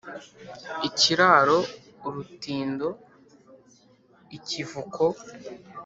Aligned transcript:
ikiraro, 0.87 1.57
urutindo, 2.07 2.87
ikivuko 4.37 5.03